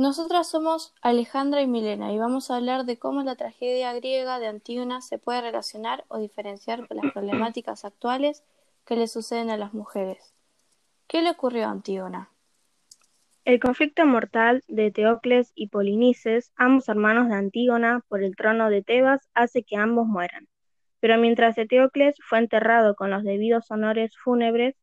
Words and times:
Nosotras 0.00 0.48
somos 0.48 0.94
Alejandra 1.02 1.60
y 1.60 1.66
Milena 1.66 2.10
y 2.10 2.18
vamos 2.18 2.50
a 2.50 2.56
hablar 2.56 2.86
de 2.86 2.98
cómo 2.98 3.22
la 3.22 3.36
tragedia 3.36 3.92
griega 3.92 4.38
de 4.38 4.46
Antígona 4.46 5.02
se 5.02 5.18
puede 5.18 5.42
relacionar 5.42 6.06
o 6.08 6.16
diferenciar 6.16 6.88
con 6.88 6.96
las 6.96 7.12
problemáticas 7.12 7.84
actuales 7.84 8.42
que 8.86 8.96
le 8.96 9.08
suceden 9.08 9.50
a 9.50 9.58
las 9.58 9.74
mujeres. 9.74 10.32
¿Qué 11.06 11.20
le 11.20 11.28
ocurrió 11.28 11.66
a 11.66 11.70
Antígona? 11.72 12.30
El 13.44 13.60
conflicto 13.60 14.06
mortal 14.06 14.64
de 14.68 14.90
Teocles 14.90 15.52
y 15.54 15.66
Polinices, 15.66 16.50
ambos 16.56 16.88
hermanos 16.88 17.28
de 17.28 17.34
Antígona, 17.34 18.02
por 18.08 18.22
el 18.22 18.36
trono 18.36 18.70
de 18.70 18.82
Tebas, 18.82 19.28
hace 19.34 19.64
que 19.64 19.76
ambos 19.76 20.06
mueran. 20.06 20.48
Pero 21.00 21.18
mientras 21.18 21.56
Teocles 21.56 22.16
fue 22.26 22.38
enterrado 22.38 22.94
con 22.94 23.10
los 23.10 23.22
debidos 23.22 23.70
honores 23.70 24.16
fúnebres, 24.16 24.76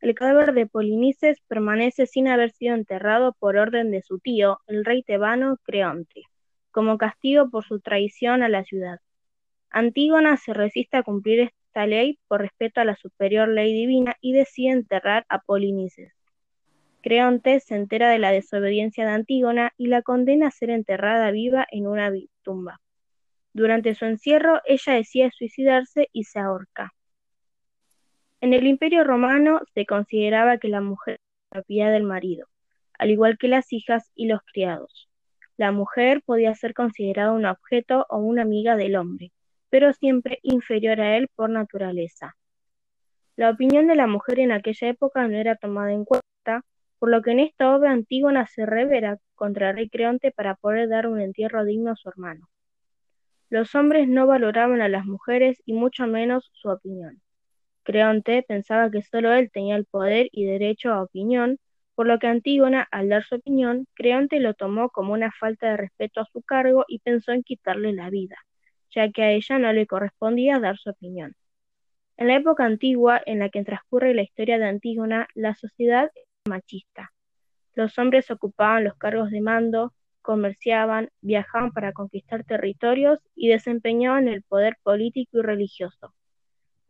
el 0.00 0.14
cadáver 0.14 0.54
de 0.54 0.66
Polinices 0.66 1.38
permanece 1.46 2.06
sin 2.06 2.28
haber 2.28 2.52
sido 2.52 2.74
enterrado 2.74 3.34
por 3.38 3.56
orden 3.56 3.90
de 3.90 4.02
su 4.02 4.18
tío, 4.18 4.60
el 4.66 4.84
rey 4.84 5.02
tebano 5.02 5.58
Creonte, 5.62 6.22
como 6.70 6.96
castigo 6.96 7.50
por 7.50 7.64
su 7.64 7.80
traición 7.80 8.42
a 8.42 8.48
la 8.48 8.64
ciudad. 8.64 9.00
Antígona 9.70 10.36
se 10.38 10.54
resiste 10.54 10.96
a 10.96 11.02
cumplir 11.02 11.40
esta 11.40 11.86
ley 11.86 12.18
por 12.28 12.40
respeto 12.40 12.80
a 12.80 12.84
la 12.84 12.96
superior 12.96 13.48
ley 13.48 13.74
divina 13.74 14.16
y 14.20 14.32
decide 14.32 14.70
enterrar 14.70 15.26
a 15.28 15.40
Polinices. 15.40 16.12
Creonte 17.02 17.60
se 17.60 17.76
entera 17.76 18.10
de 18.10 18.18
la 18.18 18.30
desobediencia 18.30 19.04
de 19.06 19.12
Antígona 19.12 19.72
y 19.76 19.86
la 19.88 20.02
condena 20.02 20.48
a 20.48 20.50
ser 20.50 20.70
enterrada 20.70 21.30
viva 21.30 21.66
en 21.70 21.86
una 21.86 22.10
tumba. 22.42 22.80
Durante 23.52 23.94
su 23.94 24.06
encierro, 24.06 24.60
ella 24.64 24.94
decide 24.94 25.30
suicidarse 25.30 26.08
y 26.12 26.24
se 26.24 26.38
ahorca. 26.38 26.92
En 28.42 28.54
el 28.54 28.66
Imperio 28.66 29.04
romano 29.04 29.60
se 29.74 29.84
consideraba 29.84 30.56
que 30.56 30.68
la 30.68 30.80
mujer 30.80 31.20
era 31.50 31.60
propiedad 31.60 31.92
del 31.92 32.04
marido, 32.04 32.46
al 32.98 33.10
igual 33.10 33.36
que 33.36 33.48
las 33.48 33.70
hijas 33.70 34.10
y 34.14 34.28
los 34.28 34.40
criados. 34.50 35.10
La 35.58 35.72
mujer 35.72 36.22
podía 36.24 36.54
ser 36.54 36.72
considerada 36.72 37.32
un 37.32 37.44
objeto 37.44 38.06
o 38.08 38.16
una 38.16 38.40
amiga 38.40 38.76
del 38.76 38.96
hombre, 38.96 39.30
pero 39.68 39.92
siempre 39.92 40.38
inferior 40.42 41.02
a 41.02 41.18
él 41.18 41.28
por 41.34 41.50
naturaleza. 41.50 42.34
La 43.36 43.50
opinión 43.50 43.86
de 43.86 43.94
la 43.94 44.06
mujer 44.06 44.40
en 44.40 44.52
aquella 44.52 44.88
época 44.88 45.28
no 45.28 45.36
era 45.36 45.56
tomada 45.56 45.92
en 45.92 46.06
cuenta, 46.06 46.64
por 46.98 47.10
lo 47.10 47.20
que 47.20 47.32
en 47.32 47.40
esta 47.40 47.76
obra 47.76 47.92
Antígona 47.92 48.46
se 48.46 48.64
revela 48.64 49.18
contra 49.34 49.68
el 49.68 49.76
rey 49.76 49.90
Creonte 49.90 50.32
para 50.32 50.54
poder 50.54 50.88
dar 50.88 51.08
un 51.08 51.20
entierro 51.20 51.62
digno 51.66 51.90
a 51.90 51.96
su 51.96 52.08
hermano. 52.08 52.48
Los 53.50 53.74
hombres 53.74 54.08
no 54.08 54.26
valoraban 54.26 54.80
a 54.80 54.88
las 54.88 55.04
mujeres 55.04 55.62
y 55.66 55.74
mucho 55.74 56.06
menos 56.06 56.48
su 56.54 56.70
opinión. 56.70 57.20
Creonte 57.90 58.44
pensaba 58.44 58.88
que 58.88 59.02
solo 59.02 59.32
él 59.32 59.50
tenía 59.50 59.74
el 59.74 59.84
poder 59.84 60.28
y 60.30 60.44
derecho 60.44 60.92
a 60.92 61.02
opinión, 61.02 61.58
por 61.96 62.06
lo 62.06 62.20
que 62.20 62.28
Antígona, 62.28 62.86
al 62.92 63.08
dar 63.08 63.24
su 63.24 63.34
opinión, 63.34 63.88
Creonte 63.94 64.38
lo 64.38 64.54
tomó 64.54 64.90
como 64.90 65.12
una 65.12 65.32
falta 65.32 65.70
de 65.70 65.76
respeto 65.76 66.20
a 66.20 66.26
su 66.32 66.40
cargo 66.40 66.84
y 66.86 67.00
pensó 67.00 67.32
en 67.32 67.42
quitarle 67.42 67.92
la 67.92 68.08
vida, 68.08 68.36
ya 68.94 69.10
que 69.10 69.22
a 69.24 69.32
ella 69.32 69.58
no 69.58 69.72
le 69.72 69.88
correspondía 69.88 70.60
dar 70.60 70.78
su 70.78 70.90
opinión. 70.90 71.34
En 72.16 72.28
la 72.28 72.36
época 72.36 72.64
antigua 72.64 73.20
en 73.26 73.40
la 73.40 73.48
que 73.48 73.64
transcurre 73.64 74.14
la 74.14 74.22
historia 74.22 74.60
de 74.60 74.66
Antígona, 74.66 75.26
la 75.34 75.56
sociedad 75.56 76.12
era 76.14 76.26
machista. 76.48 77.12
Los 77.74 77.98
hombres 77.98 78.30
ocupaban 78.30 78.84
los 78.84 78.94
cargos 78.94 79.32
de 79.32 79.40
mando, 79.40 79.94
comerciaban, 80.22 81.10
viajaban 81.22 81.72
para 81.72 81.92
conquistar 81.92 82.44
territorios 82.44 83.18
y 83.34 83.48
desempeñaban 83.48 84.28
el 84.28 84.42
poder 84.42 84.76
político 84.84 85.38
y 85.38 85.42
religioso. 85.42 86.14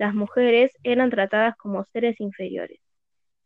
Las 0.01 0.15
mujeres 0.15 0.73
eran 0.83 1.11
tratadas 1.11 1.59
como 1.59 1.85
seres 1.93 2.19
inferiores. 2.21 2.81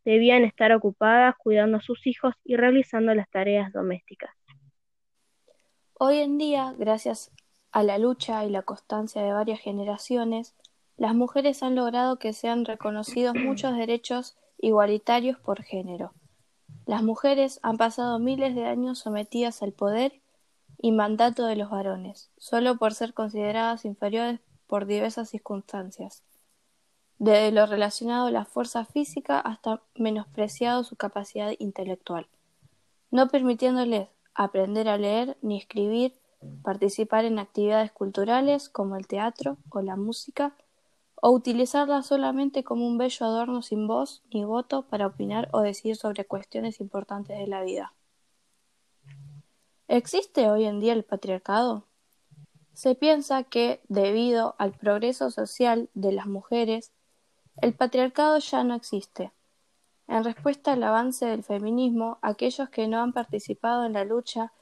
Debían 0.05 0.44
estar 0.44 0.70
ocupadas 0.70 1.34
cuidando 1.36 1.78
a 1.78 1.83
sus 1.83 2.06
hijos 2.06 2.33
y 2.44 2.55
realizando 2.55 3.12
las 3.12 3.28
tareas 3.28 3.72
domésticas. 3.72 4.30
Hoy 5.94 6.19
en 6.19 6.38
día, 6.38 6.72
gracias 6.78 7.33
a 7.72 7.83
la 7.83 7.98
lucha 7.98 8.44
y 8.44 8.50
la 8.50 8.62
constancia 8.62 9.20
de 9.20 9.33
varias 9.33 9.58
generaciones, 9.58 10.55
las 10.96 11.17
mujeres 11.17 11.64
han 11.64 11.74
logrado 11.74 12.20
que 12.20 12.33
sean 12.33 12.64
reconocidos 12.64 13.34
muchos 13.34 13.77
derechos 13.77 14.36
igualitarios 14.58 15.40
por 15.40 15.61
género. 15.61 16.12
Las 16.86 17.02
mujeres 17.02 17.58
han 17.64 17.79
pasado 17.79 18.20
miles 18.20 18.55
de 18.55 18.67
años 18.67 19.00
sometidas 19.00 19.61
al 19.64 19.73
poder 19.73 20.20
y 20.79 20.92
mandato 20.92 21.46
de 21.46 21.56
los 21.56 21.70
varones, 21.70 22.30
solo 22.39 22.77
por 22.77 22.95
ser 22.95 23.12
consideradas 23.12 23.84
inferiores 23.84 24.39
por 24.68 24.86
diversas 24.86 25.30
circunstancias 25.30 26.23
desde 27.19 27.52
lo 27.52 27.67
relacionado 27.67 28.27
a 28.27 28.30
la 28.30 28.45
fuerza 28.45 28.85
física 28.85 29.39
hasta 29.39 29.83
menospreciado 29.95 30.85
su 30.85 30.97
capacidad 30.97 31.52
intelectual, 31.58 32.29
no 33.11 33.29
permitiéndoles 33.29 34.08
aprender 34.35 34.89
a 34.89 34.98
leer 34.98 35.36
ni 35.41 35.58
escribir, 35.58 36.14
participar 36.63 37.24
en 37.24 37.39
actividades 37.39 37.92
culturales 37.92 38.69
como 38.69 38.97
el 38.97 39.07
teatro 39.07 39.57
o 39.70 39.80
la 39.80 39.97
música, 39.97 40.55
o 41.27 41.30
utilizarla 41.30 42.03
solamente 42.03 42.64
como 42.64 42.86
un 42.86 42.98
bello 42.98 43.24
adorno 43.24 43.63
sin 43.63 43.86
voz 43.86 44.23
ni 44.30 44.45
voto 44.45 44.83
para 44.83 45.07
opinar 45.07 45.48
o 45.53 45.61
decir 45.61 45.97
sobre 45.97 46.27
cuestiones 46.27 46.80
importantes 46.80 47.39
de 47.39 47.47
la 47.47 47.63
vida. 47.63 47.95
¿Existe 49.89 50.51
hoy 50.51 50.64
en 50.64 50.80
día 50.80 50.92
el 50.92 51.03
patriarcado? 51.03 51.86
Se 52.74 52.95
piensa 52.95 53.45
que, 53.45 53.80
debido 53.89 54.55
al 54.58 54.73
progreso 54.73 55.30
social 55.30 55.89
de 55.95 56.13
las 56.13 56.27
mujeres, 56.27 56.92
el 57.63 57.75
patriarcado 57.75 58.39
ya 58.39 58.65
no 58.65 58.75
existe. 58.75 59.33
En 60.07 60.25
respuesta 60.25 60.73
al 60.73 60.83
avance 60.83 61.25
del 61.25 61.42
feminismo, 61.42 62.19
aquellos 62.20 62.69
que 62.69 62.89
no 62.89 63.01
han 63.01 63.13
participado 63.13 63.87
en 63.87 63.95
la 63.95 64.05
lucha 64.05 64.53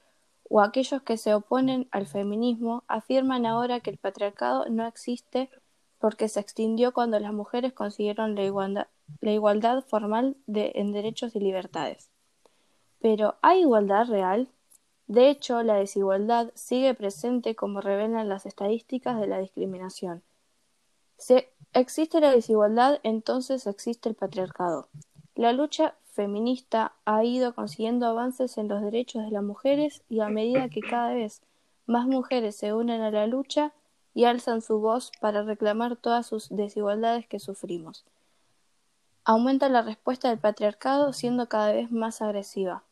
o 0.48 0.60
aquellos 0.60 1.02
que 1.02 1.16
se 1.16 1.34
oponen 1.34 1.88
al 1.90 2.06
feminismo 2.06 2.84
afirman 2.86 3.46
ahora 3.46 3.80
que 3.80 3.90
el 3.90 3.98
patriarcado 3.98 4.66
no 4.68 4.86
existe 4.86 5.50
porque 5.98 6.28
se 6.28 6.40
extinguió 6.40 6.92
cuando 6.92 7.18
las 7.18 7.32
mujeres 7.32 7.72
consiguieron 7.72 8.34
la 8.34 8.44
igualdad, 9.32 9.84
formal 9.84 10.36
en 10.46 10.92
derechos 10.92 11.34
y 11.34 11.40
libertades. 11.40 12.10
Pero 13.00 13.36
¿hay 13.40 13.60
igualdad 13.60 14.06
real? 14.08 14.48
De 15.06 15.30
hecho, 15.30 15.62
la 15.62 15.74
desigualdad 15.74 16.50
sigue 16.54 16.94
presente 16.94 17.54
como 17.54 17.80
revelan 17.80 18.28
las 18.28 18.46
estadísticas 18.46 19.20
de 19.20 19.26
la 19.26 19.38
discriminación. 19.38 20.22
Si 21.22 21.36
existe 21.72 22.20
la 22.20 22.32
desigualdad, 22.32 22.98
entonces 23.04 23.68
existe 23.68 24.08
el 24.08 24.16
patriarcado. 24.16 24.88
La 25.36 25.52
lucha 25.52 25.94
feminista 26.10 26.94
ha 27.04 27.22
ido 27.22 27.54
consiguiendo 27.54 28.06
avances 28.06 28.58
en 28.58 28.66
los 28.66 28.82
derechos 28.82 29.22
de 29.24 29.30
las 29.30 29.44
mujeres 29.44 30.02
y 30.08 30.18
a 30.18 30.28
medida 30.28 30.68
que 30.68 30.80
cada 30.80 31.14
vez 31.14 31.40
más 31.86 32.08
mujeres 32.08 32.56
se 32.56 32.74
unen 32.74 33.02
a 33.02 33.12
la 33.12 33.28
lucha 33.28 33.72
y 34.14 34.24
alzan 34.24 34.62
su 34.62 34.80
voz 34.80 35.12
para 35.20 35.44
reclamar 35.44 35.94
todas 35.94 36.26
sus 36.26 36.48
desigualdades 36.48 37.28
que 37.28 37.38
sufrimos. 37.38 38.04
Aumenta 39.24 39.68
la 39.68 39.82
respuesta 39.82 40.28
del 40.28 40.40
patriarcado 40.40 41.12
siendo 41.12 41.48
cada 41.48 41.70
vez 41.70 41.92
más 41.92 42.20
agresiva. 42.20 42.82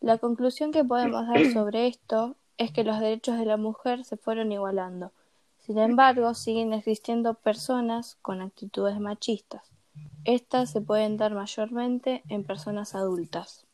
La 0.00 0.16
conclusión 0.16 0.72
que 0.72 0.84
podemos 0.84 1.26
dar 1.26 1.44
sobre 1.52 1.86
esto 1.86 2.34
es 2.56 2.72
que 2.72 2.82
los 2.82 2.98
derechos 2.98 3.38
de 3.38 3.44
la 3.44 3.58
mujer 3.58 4.06
se 4.06 4.16
fueron 4.16 4.52
igualando, 4.52 5.12
sin 5.68 5.76
embargo, 5.80 6.32
siguen 6.32 6.72
existiendo 6.72 7.34
personas 7.34 8.16
con 8.22 8.40
actitudes 8.40 8.98
machistas. 9.00 9.70
Estas 10.24 10.70
se 10.70 10.80
pueden 10.80 11.18
dar 11.18 11.34
mayormente 11.34 12.22
en 12.30 12.44
personas 12.44 12.94
adultas. 12.94 13.66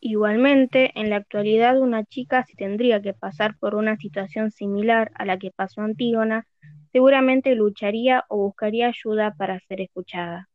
Igualmente, 0.00 0.92
en 0.98 1.10
la 1.10 1.16
actualidad 1.16 1.78
una 1.78 2.06
chica 2.06 2.46
si 2.46 2.54
tendría 2.56 3.02
que 3.02 3.12
pasar 3.12 3.58
por 3.58 3.74
una 3.74 3.98
situación 3.98 4.50
similar 4.50 5.12
a 5.14 5.26
la 5.26 5.38
que 5.38 5.50
pasó 5.50 5.82
Antígona, 5.82 6.46
seguramente 6.90 7.54
lucharía 7.54 8.24
o 8.30 8.38
buscaría 8.38 8.88
ayuda 8.88 9.34
para 9.34 9.60
ser 9.68 9.82
escuchada. 9.82 10.49